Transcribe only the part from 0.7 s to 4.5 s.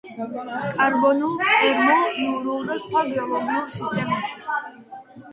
კარბონულ, პერმულ, იურულ და სხვა გეოლოგიურ სისტემებში.